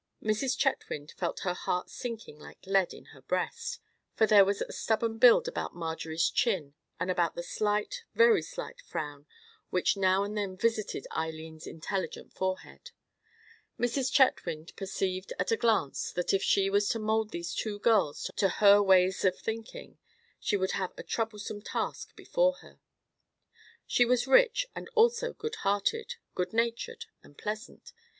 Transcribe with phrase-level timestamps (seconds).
[0.23, 0.57] Mrs.
[0.57, 3.79] Chetwynd felt her heart sinking like lead in her breast;
[4.15, 8.81] for there was a stubborn build about Marjorie's chin and about the slight, very slight
[8.81, 9.27] frown
[9.69, 12.89] which now and then visited Eileen's intelligent forehead.
[13.79, 14.11] Mrs.
[14.11, 18.49] Chetwynd perceived at a glance that if she was to mold these two girls to
[18.49, 19.99] her ways of thinking,
[20.39, 22.79] she would have a troublesome task before her.
[23.85, 27.93] She was rich, and was also good hearted, good natured, and pleasant.